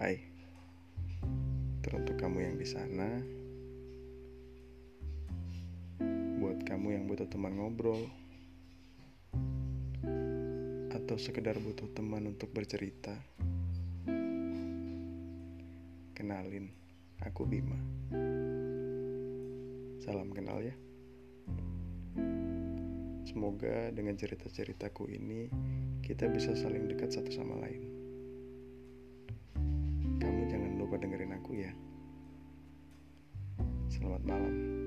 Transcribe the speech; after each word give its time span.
Hai, 0.00 0.16
teruntuk 1.84 2.16
kamu 2.16 2.40
yang 2.40 2.56
di 2.56 2.64
sana, 2.64 3.20
buat 6.40 6.64
kamu 6.64 6.96
yang 6.96 7.04
butuh 7.04 7.28
teman 7.28 7.60
ngobrol, 7.60 8.08
atau 10.88 11.20
sekedar 11.20 11.60
butuh 11.60 11.84
teman 11.92 12.32
untuk 12.32 12.48
bercerita. 12.48 13.12
Kenalin, 16.16 16.72
aku 17.20 17.44
Bima. 17.44 17.76
Salam 20.00 20.32
kenal 20.32 20.64
ya. 20.64 20.72
Semoga 23.28 23.92
dengan 23.92 24.16
cerita-ceritaku 24.16 25.12
ini 25.12 25.52
kita 26.02 26.26
bisa 26.26 26.52
saling 26.56 26.88
dekat 26.88 27.14
satu 27.14 27.30
sama 27.30 27.39
dengerin 31.00 31.34
aku 31.34 31.52
ya. 31.56 31.72
Selamat 33.90 34.22
malam. 34.22 34.79